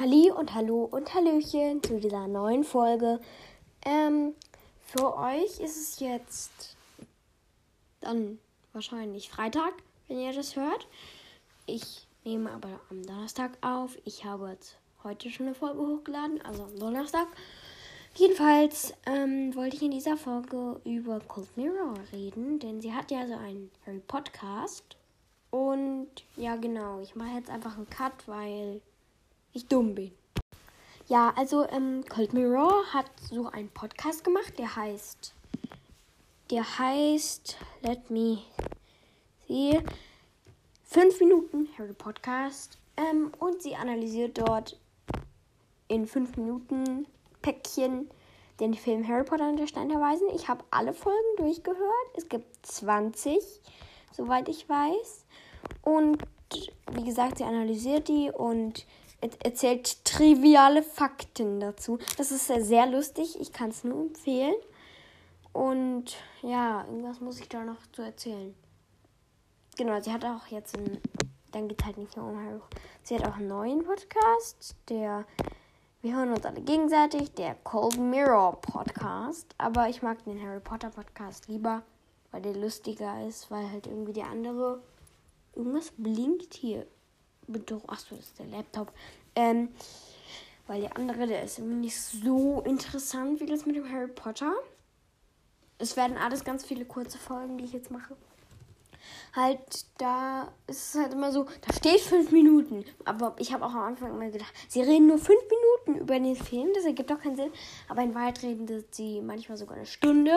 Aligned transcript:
Halli 0.00 0.30
und 0.30 0.54
Hallo 0.54 0.88
und 0.90 1.12
Hallöchen 1.12 1.82
zu 1.82 2.00
dieser 2.00 2.26
neuen 2.26 2.64
Folge. 2.64 3.20
Ähm, 3.84 4.32
für 4.82 5.14
euch 5.14 5.60
ist 5.60 5.76
es 5.76 6.00
jetzt 6.00 6.74
dann 8.00 8.38
wahrscheinlich 8.72 9.28
Freitag, 9.28 9.74
wenn 10.08 10.18
ihr 10.18 10.32
das 10.32 10.56
hört. 10.56 10.88
Ich 11.66 12.06
nehme 12.24 12.50
aber 12.50 12.80
am 12.88 13.02
Donnerstag 13.02 13.58
auf. 13.60 13.98
Ich 14.06 14.24
habe 14.24 14.48
jetzt 14.48 14.78
heute 15.04 15.28
schon 15.28 15.48
eine 15.48 15.54
Folge 15.54 15.78
hochgeladen, 15.78 16.40
also 16.46 16.62
am 16.62 16.78
Donnerstag. 16.78 17.26
Jedenfalls 18.14 18.94
ähm, 19.04 19.54
wollte 19.54 19.76
ich 19.76 19.82
in 19.82 19.90
dieser 19.90 20.16
Folge 20.16 20.80
über 20.86 21.20
Cold 21.28 21.54
Mirror 21.58 21.92
reden, 22.10 22.58
denn 22.58 22.80
sie 22.80 22.94
hat 22.94 23.10
ja 23.10 23.26
so 23.26 23.34
einen 23.34 23.70
Harry 23.84 24.00
Podcast. 24.08 24.96
Und 25.50 26.08
ja, 26.38 26.56
genau, 26.56 27.00
ich 27.02 27.14
mache 27.16 27.36
jetzt 27.36 27.50
einfach 27.50 27.76
einen 27.76 27.90
Cut, 27.90 28.26
weil 28.26 28.80
ich 29.52 29.66
dumm 29.66 29.94
bin. 29.94 30.12
Ja, 31.06 31.32
also 31.36 31.68
ähm, 31.68 32.04
Cold 32.08 32.32
Mirror 32.32 32.84
hat 32.92 33.10
so 33.20 33.48
einen 33.48 33.68
Podcast 33.70 34.22
gemacht, 34.22 34.58
der 34.58 34.76
heißt, 34.76 35.34
der 36.50 36.78
heißt, 36.78 37.56
let 37.82 38.10
me 38.10 38.38
see, 39.48 39.80
5 40.84 41.20
Minuten 41.20 41.68
Harry 41.78 41.94
Podcast. 41.94 42.78
Ähm, 42.96 43.32
und 43.38 43.62
sie 43.62 43.74
analysiert 43.74 44.38
dort 44.38 44.78
in 45.88 46.06
5 46.06 46.36
Minuten 46.36 47.06
Päckchen 47.42 48.08
den 48.60 48.74
Film 48.74 49.06
Harry 49.08 49.24
Potter 49.24 49.48
und 49.48 49.56
der 49.56 49.66
Stein 49.66 49.88
der 49.88 50.00
Weisen. 50.00 50.28
Ich 50.34 50.48
habe 50.48 50.64
alle 50.70 50.92
Folgen 50.92 51.36
durchgehört. 51.38 52.10
Es 52.16 52.28
gibt 52.28 52.66
20, 52.66 53.38
soweit 54.12 54.48
ich 54.48 54.68
weiß. 54.68 55.24
Und 55.82 56.18
wie 56.92 57.04
gesagt, 57.04 57.38
sie 57.38 57.44
analysiert 57.44 58.08
die 58.08 58.30
und 58.30 58.86
erzählt 59.20 60.04
triviale 60.04 60.82
Fakten 60.82 61.60
dazu. 61.60 61.98
Das 62.16 62.30
ist 62.30 62.46
sehr 62.46 62.86
lustig. 62.86 63.38
Ich 63.40 63.52
kann 63.52 63.70
es 63.70 63.84
nur 63.84 64.00
empfehlen. 64.00 64.54
Und 65.52 66.16
ja, 66.42 66.84
irgendwas 66.84 67.20
muss 67.20 67.40
ich 67.40 67.48
da 67.48 67.64
noch 67.64 67.78
zu 67.92 68.02
erzählen. 68.02 68.54
Genau, 69.76 70.00
sie 70.00 70.12
hat 70.12 70.24
auch 70.24 70.46
jetzt 70.48 70.76
einen. 70.76 71.00
Dann 71.52 71.66
geht 71.66 71.84
halt 71.84 71.98
nicht 71.98 72.16
nur 72.16 72.28
um 72.28 72.38
Harry. 72.38 72.60
Sie 73.02 73.16
hat 73.16 73.26
auch 73.26 73.36
einen 73.36 73.48
neuen 73.48 73.82
Podcast, 73.82 74.76
der. 74.88 75.26
Wir 76.02 76.16
hören 76.16 76.32
uns 76.32 76.46
alle 76.46 76.62
gegenseitig, 76.62 77.34
der 77.34 77.56
Cold 77.56 77.98
Mirror 77.98 78.60
Podcast. 78.60 79.54
Aber 79.58 79.88
ich 79.88 80.00
mag 80.00 80.24
den 80.24 80.40
Harry 80.40 80.60
Potter 80.60 80.90
Podcast 80.90 81.48
lieber, 81.48 81.82
weil 82.30 82.40
der 82.40 82.54
lustiger 82.54 83.26
ist, 83.26 83.50
weil 83.50 83.70
halt 83.70 83.86
irgendwie 83.86 84.12
der 84.12 84.28
andere. 84.28 84.82
Irgendwas 85.54 85.92
blinkt 85.96 86.54
hier. 86.54 86.86
Achso, 87.86 88.16
das 88.16 88.26
ist 88.26 88.38
der 88.38 88.46
Laptop. 88.46 88.92
Ähm, 89.34 89.68
weil 90.66 90.82
der 90.82 90.96
andere, 90.96 91.26
der 91.26 91.42
ist 91.42 91.58
nicht 91.58 92.00
so 92.00 92.60
interessant 92.62 93.40
wie 93.40 93.46
das 93.46 93.66
mit 93.66 93.76
dem 93.76 93.90
Harry 93.90 94.08
Potter. 94.08 94.52
Es 95.78 95.96
werden 95.96 96.16
alles 96.16 96.44
ganz 96.44 96.64
viele 96.64 96.84
kurze 96.84 97.18
Folgen, 97.18 97.58
die 97.58 97.64
ich 97.64 97.72
jetzt 97.72 97.90
mache. 97.90 98.16
Halt, 99.34 99.86
da 99.98 100.52
ist 100.66 100.94
es 100.94 101.00
halt 101.00 101.12
immer 101.12 101.32
so, 101.32 101.46
da 101.66 101.72
steht 101.72 102.00
fünf 102.00 102.30
Minuten. 102.32 102.84
Aber 103.04 103.34
ich 103.38 103.52
habe 103.52 103.64
auch 103.64 103.72
am 103.72 103.82
Anfang 103.82 104.10
immer 104.12 104.30
gedacht, 104.30 104.52
sie 104.68 104.82
reden 104.82 105.06
nur 105.06 105.18
fünf 105.18 105.40
Minuten 105.86 106.02
über 106.02 106.18
den 106.18 106.36
Film. 106.36 106.68
Das 106.74 106.84
ergibt 106.84 107.10
doch 107.10 107.20
keinen 107.20 107.36
Sinn. 107.36 107.52
Aber 107.88 108.02
in 108.02 108.14
Wahrheit 108.14 108.42
reden 108.42 108.84
sie 108.90 109.20
manchmal 109.20 109.56
sogar 109.56 109.76
eine 109.76 109.86
Stunde. 109.86 110.36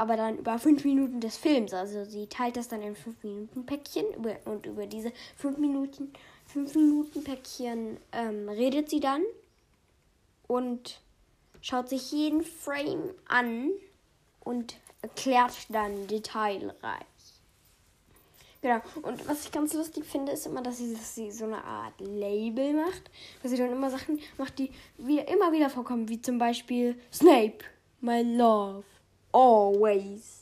Aber 0.00 0.16
dann 0.16 0.38
über 0.38 0.58
fünf 0.58 0.84
Minuten 0.84 1.20
des 1.20 1.36
Films. 1.36 1.74
Also 1.74 2.04
sie 2.04 2.26
teilt 2.26 2.56
das 2.56 2.68
dann 2.68 2.80
in 2.80 2.96
fünf 2.96 3.22
Minuten 3.22 3.66
Päckchen. 3.66 4.06
Und 4.46 4.66
über 4.66 4.86
diese 4.86 5.12
fünf 5.36 5.58
Minuten 5.58 6.12
5 6.52 6.74
Minuten 6.74 7.22
Päckchen 7.22 7.98
ähm, 8.12 8.48
redet 8.48 8.90
sie 8.90 9.00
dann 9.00 9.22
und 10.48 11.00
schaut 11.60 11.88
sich 11.88 12.10
jeden 12.10 12.42
Frame 12.42 13.14
an 13.28 13.70
und 14.40 14.76
erklärt 15.00 15.54
dann 15.68 16.08
detailreich. 16.08 17.06
Genau. 18.62 18.80
Und 19.02 19.26
was 19.28 19.44
ich 19.44 19.52
ganz 19.52 19.72
lustig 19.74 20.04
finde, 20.04 20.32
ist 20.32 20.46
immer, 20.46 20.60
dass 20.60 20.78
sie, 20.78 20.92
dass 20.92 21.14
sie 21.14 21.30
so 21.30 21.44
eine 21.44 21.64
Art 21.64 21.98
Label 22.00 22.74
macht. 22.74 23.10
Dass 23.42 23.52
sie 23.52 23.56
dann 23.56 23.72
immer 23.72 23.90
Sachen 23.90 24.18
macht, 24.36 24.58
die 24.58 24.70
wieder, 24.98 25.28
immer 25.28 25.52
wieder 25.52 25.70
vorkommen, 25.70 26.08
wie 26.08 26.20
zum 26.20 26.38
Beispiel 26.38 27.00
Snape, 27.12 27.58
my 28.00 28.22
love, 28.22 28.84
always. 29.32 30.40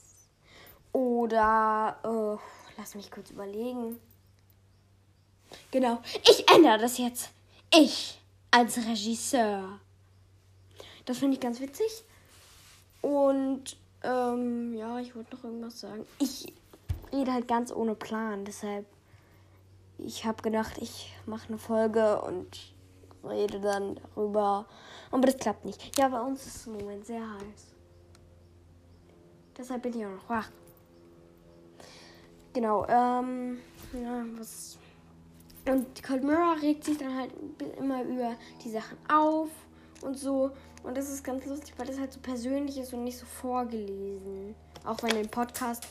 Oder, 0.93 1.97
äh, 2.03 2.79
lass 2.79 2.95
mich 2.95 3.11
kurz 3.11 3.31
überlegen. 3.31 4.01
Genau. 5.71 6.01
Ich 6.29 6.51
ändere 6.51 6.79
das 6.79 6.99
jetzt. 6.99 7.31
Ich 7.73 8.21
als 8.51 8.79
Regisseur. 8.79 9.79
Das 11.05 11.19
finde 11.19 11.35
ich 11.35 11.41
ganz 11.41 11.61
witzig. 11.61 12.05
Und 13.03 13.77
ähm, 14.03 14.75
ja, 14.75 14.99
ich 14.99 15.15
wollte 15.15 15.37
noch 15.37 15.45
irgendwas 15.45 15.81
sagen. 15.81 16.07
Ich 16.19 16.53
rede 17.13 17.33
halt 17.33 17.49
ganz 17.49 17.73
ohne 17.73 17.95
Plan. 17.95 18.45
Deshalb, 18.45 18.87
ich 19.99 20.25
habe 20.25 20.43
gedacht, 20.43 20.79
ich 20.81 21.13
mache 21.27 21.49
eine 21.49 21.59
Folge 21.59 22.21
und 22.23 22.75
rede 23.25 23.61
dann 23.61 24.01
darüber. 24.15 24.67
Aber 25.11 25.27
das 25.27 25.37
klappt 25.37 25.65
nicht. 25.65 25.97
Ja, 25.99 26.09
bei 26.09 26.21
uns 26.21 26.47
ist 26.47 26.57
es 26.57 26.67
im 26.67 26.75
Moment 26.75 27.07
sehr 27.07 27.23
heiß. 27.23 27.78
Deshalb 29.59 29.83
bin 29.83 29.99
ich 29.99 30.07
auch 30.07 30.11
noch 30.11 30.29
wach. 30.29 30.51
Genau, 32.55 32.87
ähm, 32.89 33.59
ja, 33.93 34.25
was 34.37 34.79
und 35.69 36.03
Cold 36.03 36.25
Mirror 36.25 36.57
regt 36.63 36.85
sich 36.85 36.97
dann 36.97 37.15
halt 37.15 37.31
immer 37.77 38.03
über 38.03 38.37
die 38.65 38.71
Sachen 38.71 38.97
auf 39.09 39.51
und 40.01 40.17
so. 40.17 40.51
Und 40.83 40.97
das 40.97 41.11
ist 41.11 41.23
ganz 41.23 41.45
lustig, 41.45 41.75
weil 41.77 41.87
das 41.87 41.99
halt 41.99 42.13
so 42.13 42.21
persönlich 42.21 42.79
ist 42.79 42.95
und 42.95 43.05
nicht 43.05 43.19
so 43.19 43.27
vorgelesen. 43.27 44.55
Auch 44.85 45.03
wenn 45.03 45.17
im 45.17 45.29
Podcast, 45.29 45.87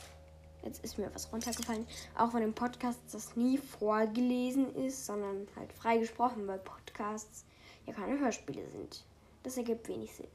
jetzt 0.63 0.83
ist 0.83 0.97
mir 0.97 1.13
was 1.13 1.31
runtergefallen, 1.31 1.85
auch 2.17 2.33
wenn 2.33 2.41
im 2.41 2.53
Podcast 2.53 2.99
das 3.11 3.35
nie 3.35 3.59
vorgelesen 3.59 4.73
ist, 4.75 5.05
sondern 5.05 5.47
halt 5.55 5.71
frei 5.73 5.99
gesprochen, 5.99 6.47
weil 6.47 6.59
Podcasts 6.59 7.45
ja 7.85 7.93
keine 7.93 8.19
Hörspiele 8.19 8.67
sind. 8.69 9.05
Das 9.43 9.57
ergibt 9.57 9.87
wenig 9.87 10.13
Sinn. 10.15 10.27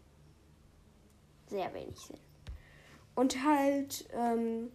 Sehr 1.48 1.74
wenig 1.74 1.98
Sinn. 1.98 2.31
Und 3.14 3.44
halt, 3.44 4.06
ähm, 4.14 4.70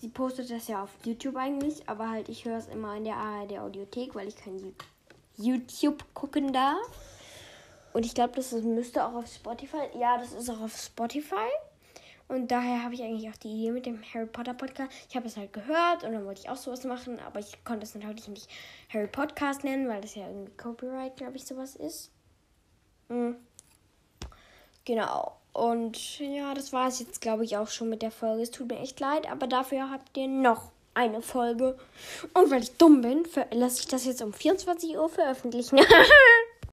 sie 0.00 0.08
postet 0.08 0.50
das 0.50 0.68
ja 0.68 0.82
auf 0.82 0.90
YouTube 1.04 1.36
eigentlich, 1.36 1.88
aber 1.88 2.10
halt 2.10 2.28
ich 2.28 2.44
höre 2.44 2.58
es 2.58 2.68
immer 2.68 2.96
in 2.96 3.04
der 3.04 3.16
ARD 3.16 3.58
Audiothek, 3.58 4.14
weil 4.14 4.28
ich 4.28 4.36
kein 4.36 4.74
YouTube 5.36 6.04
gucken 6.14 6.52
darf. 6.52 6.78
Und 7.92 8.04
ich 8.04 8.14
glaube, 8.14 8.34
das 8.34 8.52
müsste 8.52 9.04
auch 9.06 9.14
auf 9.14 9.26
Spotify. 9.28 9.88
Ja, 9.98 10.18
das 10.18 10.32
ist 10.32 10.50
auch 10.50 10.60
auf 10.60 10.76
Spotify. 10.76 11.48
Und 12.26 12.50
daher 12.50 12.82
habe 12.82 12.94
ich 12.94 13.02
eigentlich 13.02 13.28
auch 13.30 13.36
die 13.36 13.48
Idee 13.48 13.70
mit 13.70 13.86
dem 13.86 14.02
Harry 14.12 14.26
Potter 14.26 14.54
Podcast. 14.54 14.90
Ich 15.08 15.14
habe 15.16 15.26
es 15.26 15.36
halt 15.36 15.52
gehört 15.52 16.04
und 16.04 16.12
dann 16.12 16.24
wollte 16.24 16.40
ich 16.40 16.48
auch 16.48 16.56
sowas 16.56 16.84
machen, 16.84 17.20
aber 17.20 17.38
ich 17.38 17.62
konnte 17.64 17.84
es 17.84 17.94
natürlich 17.94 18.28
nicht 18.28 18.50
Harry 18.92 19.06
Podcast 19.06 19.62
nennen, 19.62 19.88
weil 19.88 20.00
das 20.00 20.14
ja 20.14 20.26
irgendwie 20.26 20.52
Copyright, 20.56 21.16
glaube 21.16 21.36
ich, 21.36 21.44
sowas 21.44 21.76
ist. 21.76 22.10
Mhm. 23.08 23.36
Genau. 24.84 25.36
Und 25.54 26.18
ja, 26.18 26.52
das 26.52 26.72
war 26.72 26.88
es 26.88 26.98
jetzt, 26.98 27.20
glaube 27.20 27.44
ich, 27.44 27.56
auch 27.56 27.68
schon 27.68 27.88
mit 27.88 28.02
der 28.02 28.10
Folge. 28.10 28.42
Es 28.42 28.50
tut 28.50 28.68
mir 28.68 28.80
echt 28.80 28.98
leid, 28.98 29.30
aber 29.30 29.46
dafür 29.46 29.88
habt 29.88 30.16
ihr 30.16 30.26
noch 30.26 30.72
eine 30.94 31.22
Folge. 31.22 31.78
Und 32.34 32.50
weil 32.50 32.62
ich 32.62 32.76
dumm 32.76 33.00
bin, 33.02 33.22
lasse 33.52 33.80
ich 33.80 33.86
das 33.86 34.04
jetzt 34.04 34.20
um 34.20 34.32
24 34.32 34.96
Uhr 34.98 35.08
veröffentlichen. 35.08 35.78